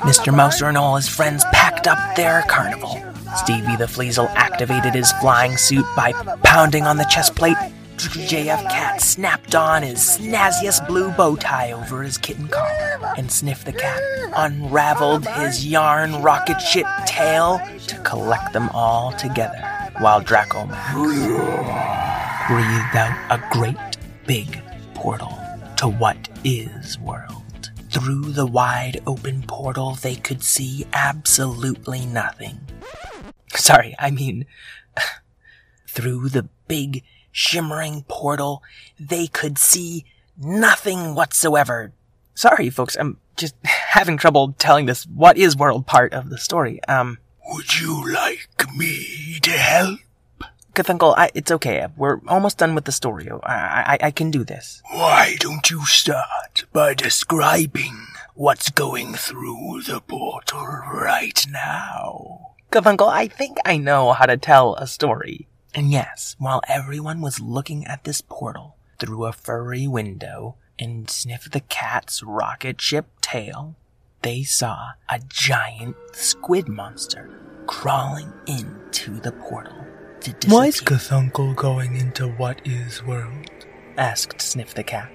Mr. 0.00 0.34
Mouser 0.34 0.66
and 0.66 0.76
all 0.76 0.96
his 0.96 1.08
friends 1.08 1.44
packed 1.52 1.86
up 1.86 2.16
their 2.16 2.42
carnival. 2.48 3.00
Stevie 3.36 3.76
the 3.76 3.86
Fleasel 3.86 4.28
activated 4.34 4.94
his 4.94 5.12
flying 5.14 5.56
suit 5.56 5.86
by 5.96 6.12
pounding 6.42 6.84
on 6.84 6.96
the 6.96 7.04
chest 7.04 7.34
plate. 7.34 7.56
JF 7.96 8.62
Cat 8.70 9.00
snapped 9.00 9.54
on 9.54 9.82
his 9.82 9.98
snazziest 9.98 10.86
blue 10.86 11.10
bow 11.12 11.36
tie 11.36 11.72
over 11.72 12.02
his 12.02 12.18
kitten 12.18 12.48
collar, 12.48 13.14
and 13.16 13.30
Sniff 13.30 13.64
the 13.64 13.72
Cat 13.72 14.00
unraveled 14.36 15.26
his 15.26 15.66
yarn 15.66 16.20
rocket 16.22 16.60
ship 16.60 16.86
tail 17.06 17.60
to 17.86 17.98
collect 18.00 18.52
them 18.52 18.68
all 18.70 19.12
together, 19.12 19.58
while 19.98 20.20
Dracomax 20.20 20.94
breathed 22.48 22.96
out 22.96 23.16
a 23.30 23.42
great 23.50 23.76
big 24.26 24.60
portal 24.94 25.38
to 25.76 25.88
what 25.88 26.28
is 26.44 26.98
world. 26.98 27.70
Through 27.90 28.32
the 28.32 28.46
wide 28.46 29.00
open 29.06 29.42
portal, 29.42 29.94
they 29.94 30.16
could 30.16 30.42
see 30.42 30.84
absolutely 30.92 32.06
nothing. 32.06 32.58
Sorry, 33.54 33.94
I 33.98 34.10
mean, 34.10 34.46
through 35.88 36.30
the 36.30 36.48
big 36.66 37.04
shimmering 37.34 38.04
portal, 38.06 38.62
they 38.98 39.26
could 39.26 39.58
see 39.58 40.04
nothing 40.38 41.14
whatsoever. 41.14 41.92
Sorry, 42.34 42.70
folks, 42.70 42.96
I'm 42.96 43.18
just 43.36 43.54
having 43.64 44.16
trouble 44.16 44.54
telling 44.56 44.86
this 44.86 45.04
what 45.04 45.36
is 45.36 45.56
world 45.56 45.86
part 45.86 46.14
of 46.14 46.30
the 46.30 46.38
story. 46.38 46.82
Um, 46.84 47.18
Would 47.50 47.78
you 47.78 48.10
like 48.10 48.48
me 48.76 49.38
to 49.42 49.50
help? 49.50 49.98
Cthulhu, 50.74 51.14
I, 51.16 51.30
it's 51.34 51.52
okay. 51.52 51.86
We're 51.96 52.20
almost 52.26 52.58
done 52.58 52.74
with 52.74 52.84
the 52.84 52.92
story. 52.92 53.28
I, 53.30 53.98
I, 54.00 54.06
I 54.06 54.10
can 54.10 54.30
do 54.30 54.44
this. 54.44 54.82
Why 54.90 55.36
don't 55.38 55.70
you 55.70 55.84
start 55.86 56.64
by 56.72 56.94
describing 56.94 58.06
what's 58.34 58.70
going 58.70 59.14
through 59.14 59.82
the 59.86 60.00
portal 60.00 60.66
right 60.66 61.46
now? 61.48 62.54
Cthulhu, 62.72 63.08
I 63.08 63.28
think 63.28 63.58
I 63.64 63.76
know 63.76 64.12
how 64.12 64.26
to 64.26 64.36
tell 64.36 64.74
a 64.76 64.86
story. 64.86 65.46
And 65.74 65.90
yes, 65.90 66.36
while 66.38 66.60
everyone 66.68 67.20
was 67.20 67.40
looking 67.40 67.84
at 67.84 68.04
this 68.04 68.20
portal 68.20 68.76
through 69.00 69.24
a 69.24 69.32
furry 69.32 69.88
window 69.88 70.54
and 70.78 71.10
Sniff 71.10 71.50
the 71.50 71.60
cat's 71.60 72.22
rocket 72.22 72.80
ship 72.80 73.06
tail, 73.20 73.74
they 74.22 74.44
saw 74.44 74.90
a 75.08 75.20
giant 75.28 75.96
squid 76.12 76.68
monster 76.68 77.28
crawling 77.66 78.32
into 78.46 79.18
the 79.20 79.32
portal 79.32 79.84
to 80.20 80.32
disappear. 80.32 80.54
Why 80.58 80.66
is 80.66 80.80
Cthulhu 80.80 81.56
going 81.56 81.96
into 81.96 82.28
what 82.28 82.60
is 82.64 83.02
world? 83.02 83.50
asked 83.96 84.40
Sniff 84.40 84.74
the 84.74 84.84
cat. 84.84 85.10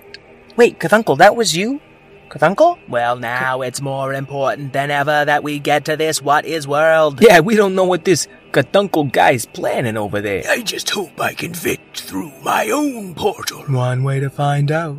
Wait, 0.57 0.79
Cthulhu, 0.79 1.17
that 1.17 1.35
was 1.35 1.55
you? 1.55 1.79
Cthulhu? 2.29 2.77
Well, 2.87 3.17
now 3.17 3.61
it's 3.61 3.81
more 3.81 4.13
important 4.13 4.73
than 4.73 4.91
ever 4.91 5.25
that 5.25 5.43
we 5.43 5.59
get 5.59 5.85
to 5.85 5.97
this 5.97 6.21
what 6.21 6.45
is 6.45 6.67
world. 6.67 7.19
Yeah, 7.21 7.39
we 7.39 7.55
don't 7.55 7.75
know 7.75 7.85
what 7.85 8.05
this 8.05 8.27
Cthulhu 8.51 9.11
guy's 9.11 9.45
planning 9.45 9.97
over 9.97 10.21
there. 10.21 10.43
I 10.47 10.61
just 10.61 10.89
hope 10.89 11.19
I 11.19 11.33
can 11.33 11.53
fit 11.53 11.81
through 11.95 12.31
my 12.43 12.69
own 12.69 13.15
portal. 13.15 13.63
One 13.63 14.03
way 14.03 14.19
to 14.19 14.29
find 14.29 14.71
out. 14.71 14.97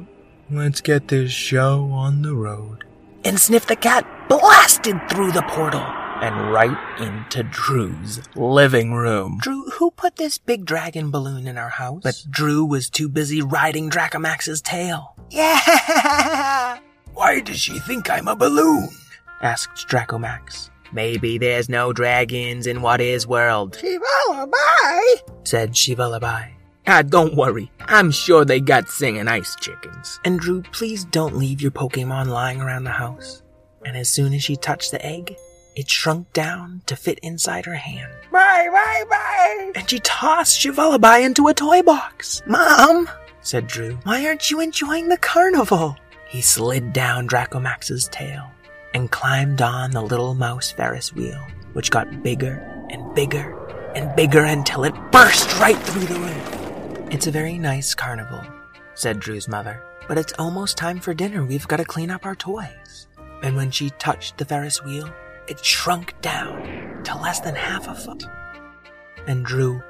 Let's 0.50 0.80
get 0.80 1.08
this 1.08 1.30
show 1.30 1.90
on 1.92 2.22
the 2.22 2.34
road. 2.34 2.84
And 3.24 3.38
Sniff 3.38 3.66
the 3.66 3.76
cat 3.76 4.06
blasted 4.28 4.96
through 5.08 5.32
the 5.32 5.42
portal 5.42 5.84
and 6.22 6.52
right 6.52 7.00
into 7.00 7.42
Drew's 7.44 8.20
living 8.34 8.92
room. 8.92 9.38
Drew, 9.40 9.70
who 9.70 9.90
put 9.90 10.16
this 10.16 10.38
big 10.38 10.64
dragon 10.64 11.10
balloon 11.10 11.46
in 11.46 11.56
our 11.56 11.68
house? 11.68 12.02
But 12.02 12.24
Drew 12.28 12.64
was 12.64 12.90
too 12.90 13.08
busy 13.08 13.40
riding 13.40 13.88
Dracomax's 13.88 14.60
tail. 14.60 15.14
Yeah! 15.30 16.78
Why 17.14 17.40
does 17.40 17.58
she 17.60 17.78
think 17.80 18.08
I'm 18.10 18.28
a 18.28 18.36
balloon? 18.36 18.88
asked 19.42 19.88
Dracomax. 19.88 20.70
Maybe 20.92 21.38
there's 21.38 21.68
no 21.68 21.92
dragons 21.92 22.66
in 22.66 22.82
what 22.82 23.00
is 23.00 23.26
world, 23.26 23.80
Bye. 23.80 25.14
said 25.44 25.72
Shivallaby. 25.72 26.52
Ah, 26.86 27.02
don't 27.02 27.36
worry. 27.36 27.70
I'm 27.80 28.10
sure 28.10 28.44
they 28.44 28.58
got 28.60 28.88
singing 28.88 29.28
ice 29.28 29.54
chickens. 29.60 30.18
And 30.24 30.40
Drew, 30.40 30.62
please 30.62 31.04
don't 31.04 31.36
leave 31.36 31.60
your 31.60 31.70
Pokemon 31.70 32.26
lying 32.28 32.60
around 32.60 32.84
the 32.84 32.90
house. 32.90 33.42
And 33.84 33.96
as 33.96 34.08
soon 34.10 34.34
as 34.34 34.42
she 34.42 34.56
touched 34.56 34.90
the 34.90 35.04
egg, 35.04 35.36
it 35.76 35.88
shrunk 35.88 36.32
down 36.32 36.82
to 36.86 36.96
fit 36.96 37.20
inside 37.22 37.66
her 37.66 37.74
hand. 37.76 38.12
Bye, 38.32 38.68
bye, 38.72 39.04
bye. 39.08 39.72
And 39.76 39.88
she 39.88 40.00
tossed 40.00 40.58
Shivallaby 40.60 41.24
into 41.24 41.46
a 41.46 41.54
toy 41.54 41.82
box. 41.82 42.42
Mom, 42.46 43.08
said 43.42 43.68
Drew, 43.68 43.94
why 44.02 44.26
aren't 44.26 44.50
you 44.50 44.60
enjoying 44.60 45.08
the 45.08 45.16
carnival? 45.18 45.96
He 46.30 46.42
slid 46.42 46.92
down 46.92 47.26
Dracomax's 47.26 48.06
tail 48.06 48.48
and 48.94 49.10
climbed 49.10 49.60
on 49.60 49.90
the 49.90 50.00
little 50.00 50.34
mouse 50.34 50.70
Ferris 50.70 51.12
wheel, 51.12 51.44
which 51.72 51.90
got 51.90 52.22
bigger 52.22 52.86
and 52.88 53.12
bigger 53.16 53.58
and 53.96 54.14
bigger 54.14 54.44
until 54.44 54.84
it 54.84 54.94
burst 55.10 55.58
right 55.58 55.76
through 55.76 56.04
the 56.04 56.20
roof. 56.20 57.12
It's 57.12 57.26
a 57.26 57.32
very 57.32 57.58
nice 57.58 57.94
carnival, 57.96 58.44
said 58.94 59.18
Drew's 59.18 59.48
mother, 59.48 59.82
but 60.06 60.18
it's 60.18 60.32
almost 60.38 60.76
time 60.76 61.00
for 61.00 61.14
dinner. 61.14 61.44
We've 61.44 61.66
got 61.66 61.78
to 61.78 61.84
clean 61.84 62.12
up 62.12 62.24
our 62.24 62.36
toys. 62.36 63.08
And 63.42 63.56
when 63.56 63.72
she 63.72 63.90
touched 63.98 64.38
the 64.38 64.44
Ferris 64.44 64.84
wheel, 64.84 65.12
it 65.48 65.64
shrunk 65.64 66.14
down 66.20 67.02
to 67.02 67.18
less 67.18 67.40
than 67.40 67.56
half 67.56 67.88
a 67.88 67.94
foot. 67.96 68.22
And 69.26 69.44
Drew 69.44 69.82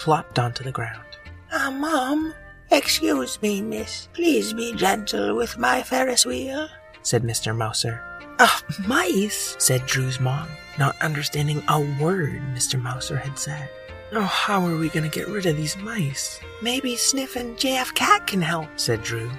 plopped 0.00 0.40
onto 0.40 0.64
the 0.64 0.72
ground. 0.72 1.04
Ah, 1.52 1.70
Mom. 1.70 2.34
Excuse 2.70 3.40
me, 3.42 3.62
miss. 3.62 4.08
Please 4.12 4.52
be 4.52 4.74
gentle 4.74 5.36
with 5.36 5.58
my 5.58 5.82
Ferris 5.82 6.26
wheel. 6.26 6.68
said 7.02 7.22
Mr. 7.22 7.56
Mouser. 7.56 8.00
Ah, 8.38 8.60
mice, 8.86 9.56
said 9.58 9.86
Drew's 9.86 10.20
mom, 10.20 10.48
not 10.78 11.00
understanding 11.00 11.62
a 11.68 11.80
word 12.00 12.42
Mr. 12.52 12.80
Mouser 12.80 13.16
had 13.16 13.38
said. 13.38 13.68
Oh, 14.12 14.20
how 14.22 14.64
are 14.66 14.76
we 14.76 14.88
gonna 14.88 15.08
get 15.08 15.28
rid 15.28 15.46
of 15.46 15.56
these 15.56 15.76
mice? 15.78 16.40
Maybe 16.62 16.96
Sniff 16.96 17.36
and 17.36 17.56
JF 17.56 17.94
Cat 17.94 18.26
can 18.26 18.42
help, 18.42 18.68
said 18.76 19.02
Drew. 19.02 19.30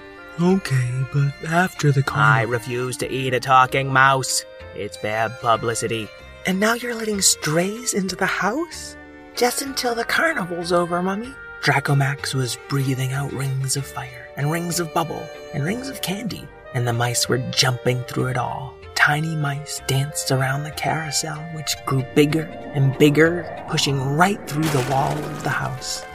Okay, 0.41 1.05
but 1.13 1.33
after 1.49 1.91
the 1.91 2.01
I 2.01 2.03
carnival. 2.45 2.51
refuse 2.53 2.97
to 2.97 3.11
eat 3.11 3.33
a 3.33 3.39
talking 3.39 3.91
mouse. 3.91 4.45
It's 4.75 4.97
bad 4.97 5.39
publicity. 5.41 6.07
And 6.45 6.59
now 6.59 6.73
you're 6.75 6.95
letting 6.95 7.21
strays 7.21 7.93
into 7.93 8.15
the 8.15 8.25
house? 8.27 8.95
Just 9.35 9.61
until 9.61 9.95
the 9.95 10.03
carnival's 10.05 10.71
over, 10.71 11.01
Mummy. 11.01 11.33
Dracomax 11.61 12.33
was 12.33 12.57
breathing 12.69 13.13
out 13.13 13.31
rings 13.33 13.75
of 13.75 13.85
fire, 13.85 14.29
and 14.37 14.51
rings 14.51 14.79
of 14.79 14.93
bubble, 14.93 15.27
and 15.53 15.63
rings 15.63 15.89
of 15.89 16.01
candy, 16.01 16.47
and 16.73 16.87
the 16.87 16.93
mice 16.93 17.27
were 17.27 17.39
jumping 17.51 18.01
through 18.03 18.27
it 18.27 18.37
all. 18.37 18.73
Tiny 18.95 19.35
mice 19.35 19.81
danced 19.87 20.31
around 20.31 20.63
the 20.63 20.71
carousel, 20.71 21.37
which 21.53 21.75
grew 21.85 22.03
bigger 22.15 22.43
and 22.73 22.97
bigger, 22.97 23.63
pushing 23.69 23.99
right 24.01 24.39
through 24.49 24.63
the 24.63 24.87
wall 24.89 25.17
of 25.17 25.43
the 25.43 25.49
house. 25.49 26.03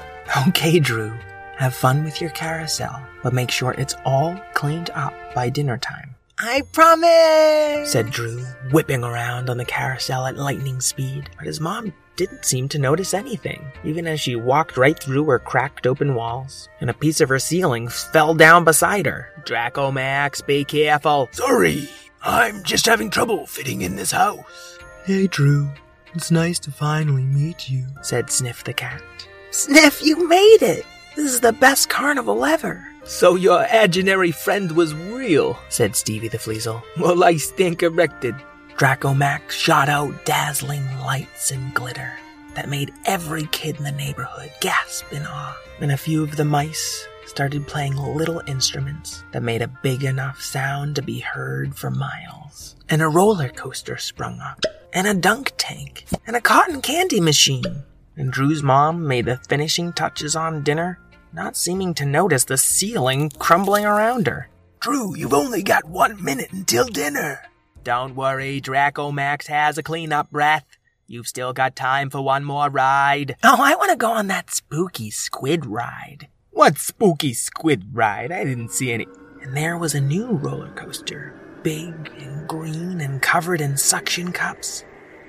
Okay, 0.49 0.79
Drew, 0.81 1.13
have 1.59 1.75
fun 1.75 2.05
with 2.05 2.21
your 2.21 2.31
carousel, 2.31 3.03
but 3.23 3.35
make 3.35 3.51
sure 3.51 3.73
it's 3.73 3.95
all 4.07 4.41
cleaned 4.55 4.89
up 4.95 5.13
by 5.35 5.51
dinner 5.51 5.77
time. 5.77 6.15
I 6.39 6.63
promise. 6.73 7.93
Said 7.93 8.11
Drew, 8.11 8.43
whipping 8.73 9.05
around 9.05 9.51
on 9.51 9.59
the 9.59 9.65
carousel 9.65 10.27
at 10.27 10.37
lightning 10.37 10.81
speed. 10.81 11.29
But 11.37 11.47
his 11.47 11.61
mom 11.61 11.93
didn't 12.27 12.45
seem 12.45 12.69
to 12.69 12.79
notice 12.79 13.15
anything, 13.15 13.65
even 13.83 14.07
as 14.07 14.21
she 14.21 14.37
walked 14.37 14.77
right 14.77 14.97
through 14.97 15.25
her 15.25 15.41
cracked 15.41 15.89
open 15.89 16.15
walls, 16.15 16.69
and 16.81 16.89
a 16.89 16.95
piece 16.95 17.21
of 17.21 17.29
her 17.29 17.41
ceiling 17.41 17.89
fell 17.89 18.33
down 18.33 18.63
beside 18.63 19.07
her. 19.07 19.29
Dracomax, 19.45 20.47
be 20.47 20.65
careful. 20.65 21.29
Sorry, 21.33 21.89
I'm 22.23 22.63
just 22.63 22.87
having 22.87 23.11
trouble 23.11 23.45
fitting 23.49 23.83
in 23.83 23.97
this 23.97 24.13
house. 24.13 24.79
Hey, 25.05 25.27
Drew. 25.27 25.69
It's 26.15 26.31
nice 26.31 26.61
to 26.61 26.71
finally 26.71 27.25
meet 27.25 27.69
you. 27.69 27.87
Said 28.03 28.31
Sniff 28.31 28.63
the 28.63 28.73
cat. 28.73 29.03
Sniff, 29.51 30.01
you 30.01 30.29
made 30.29 30.63
it. 30.63 30.87
This 31.17 31.35
is 31.35 31.41
the 31.41 31.53
best 31.53 31.89
carnival 31.89 32.45
ever. 32.45 32.87
So 33.03 33.35
your 33.35 33.65
imaginary 33.65 34.31
friend 34.31 34.71
was 34.71 34.95
real, 34.95 35.59
said 35.71 35.97
Stevie 35.97 36.29
the 36.29 36.39
Fleasel. 36.39 36.85
Well, 37.01 37.25
I 37.25 37.35
stand 37.37 37.81
corrected. 37.81 38.37
Dracomax 38.77 39.51
shot 39.51 39.89
out 39.89 40.25
dazzling 40.25 40.85
lights 41.01 41.51
and 41.51 41.73
glitter 41.75 42.13
that 42.55 42.69
made 42.69 42.93
every 43.05 43.47
kid 43.47 43.77
in 43.77 43.85
the 43.85 43.93
neighborhood 43.93 44.51
gasp 44.61 45.13
in 45.13 45.23
awe. 45.25 45.57
And 45.81 45.93
a 45.93 45.97
few 45.97 46.23
of 46.23 46.37
the 46.37 46.45
mice 46.45 47.07
started 47.27 47.67
playing 47.67 47.97
little 47.97 48.43
instruments 48.47 49.25
that 49.33 49.43
made 49.43 49.63
a 49.63 49.69
big 49.83 50.05
enough 50.05 50.43
sound 50.43 50.97
to 50.97 51.03
be 51.03 51.21
heard 51.21 51.75
for 51.77 51.91
miles. 51.91 52.77
And 52.89 53.01
a 53.03 53.09
roller 53.09 53.49
coaster 53.49 53.97
sprung 53.99 54.41
up. 54.41 54.65
and 54.93 55.07
a 55.07 55.15
dunk 55.15 55.53
tank, 55.57 56.05
and 56.27 56.37
a 56.37 56.41
cotton 56.41 56.83
candy 56.83 57.21
machine. 57.21 57.83
And 58.17 58.31
Drew's 58.31 58.63
mom 58.63 59.07
made 59.07 59.25
the 59.25 59.39
finishing 59.49 59.93
touches 59.93 60.37
on 60.37 60.63
dinner, 60.63 60.99
not 61.33 61.57
seeming 61.57 61.95
to 61.95 62.05
notice 62.05 62.45
the 62.45 62.59
ceiling 62.59 63.31
crumbling 63.39 63.87
around 63.87 64.27
her. 64.27 64.51
Drew, 64.81 65.17
you've 65.17 65.33
only 65.33 65.63
got 65.63 65.87
one 65.87 66.23
minute 66.23 66.53
until 66.53 66.87
dinner. 66.87 67.41
Don't 67.85 68.15
worry, 68.15 68.61
Dracomax 68.61 69.49
has 69.49 69.77
a 69.77 69.83
cleanup 69.83 70.31
breath. 70.31 70.65
You've 71.09 71.27
still 71.27 71.53
got 71.53 71.75
time 71.75 72.11
for 72.11 72.21
one 72.23 72.45
more 72.45 72.71
ride. 72.71 73.35
Oh, 73.43 73.57
I 73.59 73.75
want 73.75 73.91
to 73.91 73.97
go 73.97 74.13
on 74.13 74.29
that 74.29 74.51
spooky 74.51 75.11
squid 75.11 75.67
ride. 75.67 76.29
What 76.53 76.79
spooky 76.79 77.35
squid 77.35 77.87
ride? 77.93 78.31
I 78.31 78.45
didn't 78.45 78.71
see 78.71 78.93
any. 78.93 79.07
And 79.43 79.57
there 79.57 79.77
was 79.77 79.95
a 79.97 80.01
new 80.01 80.29
roller 80.31 80.71
coaster, 80.75 81.35
big 81.65 82.13
and 82.19 82.47
green 82.47 83.01
and 83.01 83.21
covered 83.21 83.61
in 83.61 83.77
suction 83.77 84.31
cups. 84.31 84.85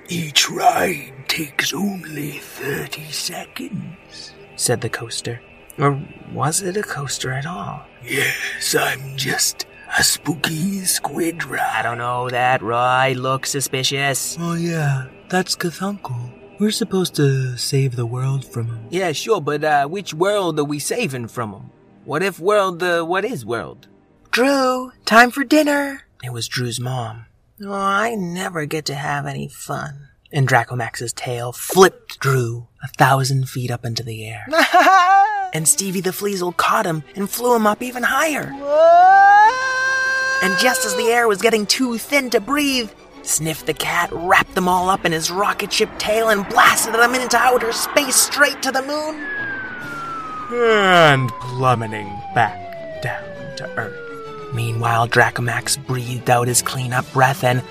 Each 0.08 0.48
ride 0.48 1.24
takes 1.26 1.74
only 1.74 2.38
30 2.38 3.10
seconds. 3.10 4.32
said 4.54 4.80
the 4.80 4.88
coaster. 4.88 5.40
Or 5.76 6.00
was 6.32 6.62
it 6.62 6.76
a 6.76 6.82
coaster 6.84 7.32
at 7.32 7.46
all? 7.46 7.84
Yes, 8.04 8.76
I'm 8.78 9.16
just 9.16 9.66
a 9.96 10.02
spooky 10.02 10.80
squid 10.84 11.42
I 11.52 11.82
don't 11.82 11.98
know, 11.98 12.28
that 12.30 12.62
ride 12.62 13.16
looks 13.16 13.50
suspicious. 13.50 14.36
Oh, 14.40 14.54
yeah, 14.54 15.06
that's 15.28 15.56
Cthulhu. 15.56 16.32
We're 16.58 16.70
supposed 16.70 17.14
to 17.16 17.56
save 17.56 17.96
the 17.96 18.06
world 18.06 18.44
from 18.44 18.66
him. 18.66 18.86
Yeah, 18.90 19.12
sure, 19.12 19.40
but 19.40 19.64
uh, 19.64 19.86
which 19.86 20.14
world 20.14 20.58
are 20.58 20.64
we 20.64 20.78
saving 20.78 21.28
from 21.28 21.52
him? 21.52 21.70
What 22.04 22.22
if 22.22 22.38
world, 22.38 22.82
uh, 22.82 23.04
what 23.04 23.24
is 23.24 23.44
world? 23.46 23.88
Drew, 24.30 24.92
time 25.04 25.30
for 25.30 25.44
dinner. 25.44 26.02
It 26.22 26.32
was 26.32 26.48
Drew's 26.48 26.80
mom. 26.80 27.26
Oh, 27.62 27.72
I 27.72 28.14
never 28.14 28.66
get 28.66 28.84
to 28.86 28.94
have 28.94 29.26
any 29.26 29.48
fun. 29.48 30.08
And 30.32 30.48
Dracomax's 30.48 31.12
tail 31.12 31.52
flipped 31.52 32.18
Drew 32.18 32.66
a 32.82 32.88
thousand 32.88 33.48
feet 33.48 33.70
up 33.70 33.84
into 33.84 34.02
the 34.02 34.26
air. 34.26 34.46
and 35.54 35.68
Stevie 35.68 36.00
the 36.00 36.10
Fleasel 36.10 36.56
caught 36.56 36.86
him 36.86 37.04
and 37.14 37.30
flew 37.30 37.54
him 37.54 37.66
up 37.66 37.80
even 37.82 38.02
higher. 38.02 38.50
And 40.44 40.58
just 40.58 40.84
as 40.84 40.94
the 40.96 41.06
air 41.06 41.26
was 41.26 41.40
getting 41.40 41.64
too 41.64 41.96
thin 41.96 42.28
to 42.28 42.38
breathe, 42.38 42.90
Sniff 43.22 43.64
the 43.64 43.72
cat 43.72 44.10
wrapped 44.12 44.54
them 44.54 44.68
all 44.68 44.90
up 44.90 45.06
in 45.06 45.12
his 45.12 45.30
rocket 45.30 45.72
ship 45.72 45.88
tail 45.96 46.28
and 46.28 46.46
blasted 46.50 46.92
them 46.92 47.14
into 47.14 47.38
outer 47.38 47.72
space 47.72 48.14
straight 48.14 48.60
to 48.62 48.70
the 48.70 48.82
moon. 48.82 49.26
And 50.52 51.30
plummeting 51.40 52.08
back 52.34 53.00
down 53.00 53.56
to 53.56 53.70
Earth. 53.78 54.52
Meanwhile, 54.52 55.08
Dracomax 55.08 55.78
breathed 55.86 56.28
out 56.28 56.46
his 56.46 56.60
cleanup 56.60 57.10
breath 57.14 57.42
and 57.42 57.62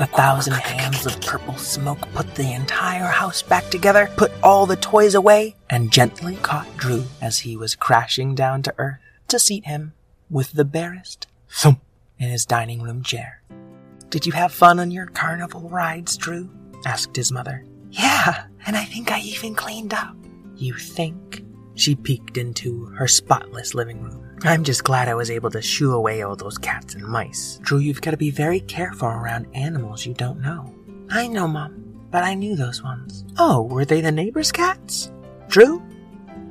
a 0.00 0.06
thousand 0.06 0.54
hands 0.54 1.06
of 1.06 1.20
purple 1.20 1.58
smoke 1.58 2.10
put 2.12 2.34
the 2.34 2.52
entire 2.52 3.06
house 3.06 3.40
back 3.40 3.70
together, 3.70 4.10
put 4.16 4.32
all 4.42 4.66
the 4.66 4.74
toys 4.74 5.14
away, 5.14 5.54
and 5.70 5.92
gently 5.92 6.34
caught 6.42 6.76
Drew 6.76 7.04
as 7.22 7.38
he 7.38 7.56
was 7.56 7.76
crashing 7.76 8.34
down 8.34 8.62
to 8.64 8.74
Earth 8.78 8.98
to 9.28 9.38
seat 9.38 9.66
him 9.66 9.92
with 10.28 10.54
the 10.54 10.64
barest 10.64 11.28
Thump. 11.48 11.80
In 12.20 12.30
his 12.30 12.46
dining 12.46 12.82
room 12.82 13.02
chair. 13.02 13.42
Did 14.10 14.26
you 14.26 14.32
have 14.32 14.52
fun 14.52 14.78
on 14.78 14.90
your 14.90 15.06
carnival 15.06 15.68
rides, 15.68 16.16
Drew? 16.16 16.50
asked 16.86 17.16
his 17.16 17.32
mother. 17.32 17.64
Yeah, 17.90 18.44
and 18.66 18.76
I 18.76 18.84
think 18.84 19.10
I 19.10 19.20
even 19.20 19.54
cleaned 19.54 19.94
up. 19.94 20.14
You 20.56 20.74
think? 20.74 21.44
She 21.74 21.94
peeked 21.94 22.36
into 22.36 22.86
her 22.86 23.08
spotless 23.08 23.74
living 23.74 24.02
room. 24.02 24.26
I'm 24.42 24.64
just 24.64 24.84
glad 24.84 25.08
I 25.08 25.14
was 25.14 25.30
able 25.30 25.50
to 25.50 25.62
shoo 25.62 25.92
away 25.92 26.22
all 26.22 26.36
those 26.36 26.58
cats 26.58 26.94
and 26.94 27.04
mice. 27.04 27.58
Drew, 27.62 27.78
you've 27.78 28.00
got 28.00 28.10
to 28.12 28.16
be 28.16 28.30
very 28.30 28.60
careful 28.60 29.08
around 29.08 29.46
animals 29.54 30.04
you 30.06 30.14
don't 30.14 30.40
know. 30.40 30.74
I 31.10 31.26
know, 31.26 31.48
Mom, 31.48 32.06
but 32.10 32.22
I 32.22 32.34
knew 32.34 32.56
those 32.56 32.82
ones. 32.82 33.24
Oh, 33.38 33.62
were 33.62 33.84
they 33.84 34.00
the 34.00 34.12
neighbor's 34.12 34.52
cats? 34.52 35.10
Drew? 35.48 35.82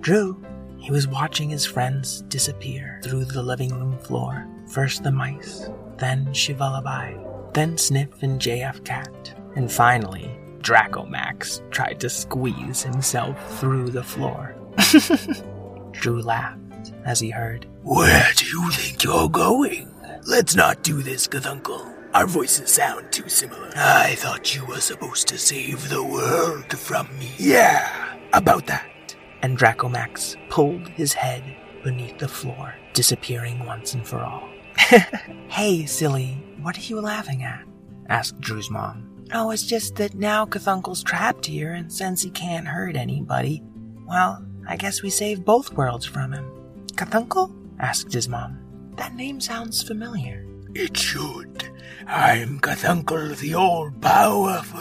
Drew? 0.02 0.44
He 0.78 0.92
was 0.92 1.08
watching 1.08 1.50
his 1.50 1.66
friends 1.66 2.22
disappear 2.24 3.00
through 3.04 3.26
the 3.26 3.44
living 3.44 3.72
room 3.72 3.98
floor. 4.00 4.48
First 4.70 5.02
the 5.02 5.12
mice, 5.12 5.68
then 5.98 6.28
Shivallaby, 6.28 7.54
then 7.56 7.76
Sniff 7.76 8.22
and 8.22 8.40
JF 8.40 8.86
Cat, 8.86 9.34
and 9.56 9.72
finally, 9.72 10.30
Dracomax 10.60 11.68
tried 11.72 12.00
to 12.02 12.10
squeeze 12.10 12.84
himself 12.84 13.60
through 13.60 13.90
the 13.90 14.04
floor. 14.04 14.56
Drew 15.92 16.22
laughed 16.22 16.94
as 17.04 17.20
he 17.20 17.32
heard. 17.32 17.66
Where 17.82 18.28
do 18.36 18.46
you 18.46 18.70
think 18.70 19.04
you're 19.04 19.28
going? 19.28 19.92
Let's 20.28 20.56
not 20.56 20.84
do 20.84 21.02
this, 21.02 21.28
Cthulhu. 21.28 21.96
Our 22.14 22.28
voices 22.28 22.70
sound 22.70 23.12
too 23.12 23.28
similar. 23.28 23.72
I 23.76 24.14
thought 24.16 24.54
you 24.56 24.66
were 24.66 24.82
supposed 24.82 25.28
to 25.30 25.40
save 25.40 25.90
the 25.90 26.04
world 26.04 26.78
from 26.78 27.08
me. 27.18 27.32
Yeah, 27.40 28.18
about 28.34 28.68
that. 28.68 29.16
And 29.42 29.58
Dracomax 29.58 30.36
pulled 30.50 30.90
his 30.90 31.14
head 31.14 31.44
beneath 31.84 32.20
the 32.20 32.28
floor, 32.28 32.76
disappearing 32.94 33.66
once 33.66 33.96
and 33.96 34.06
for 34.06 34.20
all. 34.20 34.48
hey, 35.50 35.86
silly, 35.86 36.44
what 36.62 36.78
are 36.78 36.82
you 36.82 37.00
laughing 37.00 37.44
at? 37.44 37.64
asked 38.08 38.40
Drew's 38.40 38.72
mom. 38.72 39.06
Oh, 39.34 39.52
it's 39.52 39.64
just 39.64 39.96
that 39.96 40.16
now 40.16 40.46
Cthulhu's 40.46 41.04
trapped 41.04 41.46
here, 41.46 41.74
and 41.74 41.92
since 41.94 42.24
he 42.24 42.32
can't 42.32 42.68
hurt 42.68 42.96
anybody, 42.96 43.62
well, 44.08 44.44
I 44.68 44.76
guess 44.78 45.04
we 45.04 45.12
saved 45.12 45.46
both 45.46 45.74
worlds 45.74 46.06
from 46.06 46.34
him. 46.34 46.52
Cthulhu? 46.94 47.54
asked 47.80 48.12
his 48.12 48.28
mom. 48.28 48.60
That 48.96 49.14
name 49.14 49.40
sounds 49.40 49.84
familiar. 49.84 50.46
It 50.74 50.98
should. 50.98 51.70
I'm 52.08 52.60
Cthulhu 52.60 53.38
the 53.38 53.54
All-Powerful. 53.54 54.80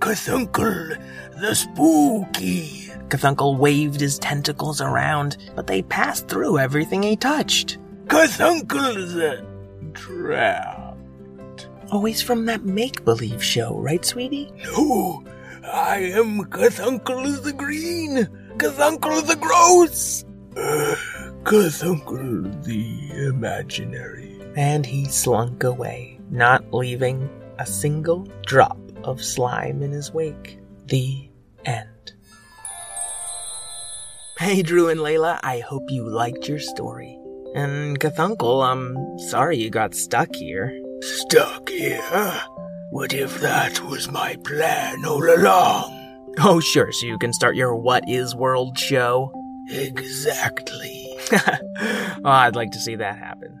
Cthulhu 0.00 1.40
the 1.40 1.54
Spooky. 1.54 2.90
Cthulhu 3.08 3.56
waved 3.56 4.00
his 4.00 4.18
tentacles 4.18 4.80
around, 4.80 5.36
but 5.54 5.68
they 5.68 5.82
passed 5.82 6.26
through 6.26 6.58
everything 6.58 7.04
he 7.04 7.14
touched. 7.14 7.78
Cthulhu 8.06 9.14
the 9.14 9.44
Trap. 9.94 10.96
Always 11.90 12.22
from 12.22 12.46
that 12.46 12.64
make 12.64 13.04
believe 13.04 13.42
show, 13.42 13.76
right, 13.78 14.04
sweetie? 14.04 14.50
No, 14.64 15.24
I 15.64 15.98
am 15.98 16.44
Cthulhu 16.44 17.42
the 17.42 17.52
Green. 17.52 18.28
Cthulhu 18.58 19.26
the 19.26 19.36
Gross. 19.36 20.24
Uh, 20.56 20.96
Cthulhu 21.44 22.64
the 22.64 23.26
Imaginary. 23.26 24.40
And 24.56 24.86
he 24.86 25.04
slunk 25.04 25.64
away, 25.64 26.18
not 26.30 26.72
leaving 26.72 27.28
a 27.58 27.66
single 27.66 28.26
drop 28.46 28.78
of 29.04 29.22
slime 29.22 29.82
in 29.82 29.92
his 29.92 30.12
wake. 30.14 30.58
The 30.86 31.28
end. 31.66 32.14
Hey, 34.38 34.62
Drew 34.62 34.88
and 34.88 35.00
Layla, 35.00 35.40
I 35.42 35.58
hope 35.58 35.90
you 35.90 36.08
liked 36.08 36.48
your 36.48 36.58
story. 36.58 37.18
And 37.56 37.98
Cthulhu, 37.98 38.62
I'm 38.62 39.18
sorry 39.30 39.56
you 39.56 39.70
got 39.70 39.94
stuck 39.94 40.34
here. 40.34 40.78
Stuck 41.00 41.70
here? 41.70 42.42
What 42.90 43.14
if 43.14 43.40
that 43.40 43.82
was 43.82 44.10
my 44.10 44.36
plan 44.44 45.06
all 45.06 45.24
along? 45.24 46.34
Oh, 46.38 46.60
sure, 46.60 46.92
so 46.92 47.06
you 47.06 47.18
can 47.18 47.32
start 47.32 47.56
your 47.56 47.74
What 47.74 48.04
Is 48.06 48.34
World 48.34 48.78
show? 48.78 49.32
Exactly. 49.70 51.08
oh, 51.32 52.20
I'd 52.26 52.56
like 52.56 52.72
to 52.72 52.78
see 52.78 52.96
that 52.96 53.16
happen. 53.16 53.58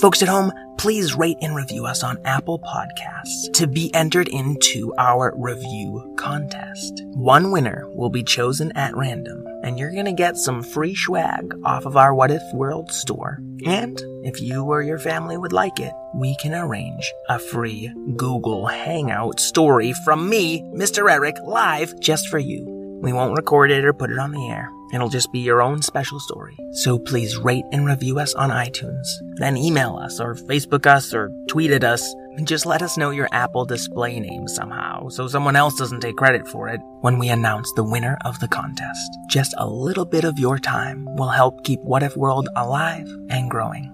Folks 0.00 0.22
at 0.22 0.28
home, 0.28 0.52
please 0.76 1.14
rate 1.14 1.38
and 1.40 1.54
review 1.54 1.86
us 1.86 2.02
on 2.02 2.18
Apple 2.24 2.58
Podcasts 2.58 3.52
to 3.52 3.68
be 3.68 3.94
entered 3.94 4.26
into 4.26 4.92
our 4.98 5.32
review 5.36 6.12
contest. 6.18 7.02
One 7.14 7.52
winner 7.52 7.84
will 7.94 8.10
be 8.10 8.24
chosen 8.24 8.72
at 8.72 8.96
random, 8.96 9.46
and 9.62 9.78
you're 9.78 9.94
gonna 9.94 10.12
get 10.12 10.36
some 10.36 10.64
free 10.64 10.96
swag 10.96 11.54
off 11.64 11.86
of 11.86 11.96
our 11.96 12.12
What 12.12 12.32
If 12.32 12.42
World 12.52 12.90
store. 12.90 13.38
And 13.64 14.02
if 14.24 14.40
you 14.40 14.64
or 14.64 14.82
your 14.82 14.98
family 14.98 15.36
would 15.36 15.52
like 15.52 15.78
it, 15.78 15.92
we 16.12 16.34
can 16.36 16.54
arrange 16.54 17.12
a 17.28 17.38
free 17.38 17.92
Google 18.16 18.66
Hangout 18.66 19.38
story 19.38 19.92
from 20.04 20.28
me, 20.28 20.62
Mr. 20.74 21.08
Eric, 21.08 21.36
live 21.44 21.98
just 22.00 22.26
for 22.28 22.38
you. 22.38 22.64
We 23.00 23.12
won't 23.12 23.36
record 23.36 23.70
it 23.70 23.84
or 23.84 23.92
put 23.92 24.10
it 24.10 24.18
on 24.18 24.32
the 24.32 24.48
air. 24.48 24.68
It'll 24.94 25.08
just 25.08 25.32
be 25.32 25.40
your 25.40 25.60
own 25.60 25.82
special 25.82 26.20
story. 26.20 26.56
So 26.70 27.00
please 27.00 27.36
rate 27.36 27.64
and 27.72 27.84
review 27.84 28.20
us 28.20 28.32
on 28.34 28.50
iTunes. 28.50 29.04
Then 29.38 29.56
email 29.56 29.96
us 29.96 30.20
or 30.20 30.36
Facebook 30.36 30.86
us 30.86 31.12
or 31.12 31.32
tweet 31.48 31.72
at 31.72 31.82
us. 31.82 32.14
And 32.36 32.46
just 32.46 32.64
let 32.64 32.80
us 32.80 32.96
know 32.96 33.10
your 33.10 33.28
Apple 33.32 33.64
display 33.64 34.20
name 34.20 34.46
somehow 34.46 35.08
so 35.08 35.26
someone 35.26 35.56
else 35.56 35.74
doesn't 35.76 36.00
take 36.00 36.16
credit 36.16 36.46
for 36.46 36.68
it 36.68 36.80
when 37.00 37.18
we 37.18 37.28
announce 37.28 37.72
the 37.72 37.82
winner 37.82 38.16
of 38.24 38.38
the 38.38 38.48
contest. 38.48 39.18
Just 39.28 39.52
a 39.58 39.68
little 39.68 40.04
bit 40.04 40.22
of 40.22 40.38
your 40.38 40.58
time 40.60 41.06
will 41.16 41.28
help 41.28 41.64
keep 41.64 41.80
What 41.80 42.04
If 42.04 42.16
World 42.16 42.48
alive 42.54 43.08
and 43.30 43.50
growing. 43.50 43.90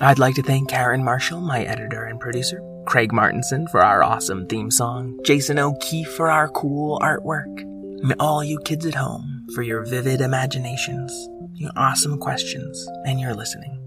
I'd 0.00 0.18
like 0.18 0.34
to 0.34 0.42
thank 0.42 0.68
Karen 0.68 1.04
Marshall, 1.04 1.40
my 1.40 1.62
editor 1.62 2.04
and 2.04 2.18
producer, 2.18 2.60
Craig 2.86 3.12
Martinson 3.12 3.68
for 3.68 3.84
our 3.84 4.02
awesome 4.02 4.46
theme 4.46 4.72
song, 4.72 5.16
Jason 5.24 5.60
O'Keefe 5.60 6.12
for 6.14 6.28
our 6.28 6.48
cool 6.48 6.98
artwork, 7.00 7.60
and 7.60 8.14
all 8.18 8.42
you 8.42 8.58
kids 8.64 8.86
at 8.86 8.94
home 8.94 9.33
for 9.52 9.62
your 9.62 9.84
vivid 9.84 10.20
imaginations, 10.20 11.12
your 11.54 11.70
awesome 11.76 12.18
questions, 12.18 12.88
and 13.04 13.20
your 13.20 13.34
listening. 13.34 13.80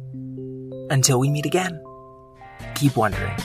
Until 0.89 1.19
we 1.19 1.29
meet 1.29 1.45
again, 1.45 1.81
keep 2.75 2.95
wondering. 2.95 3.35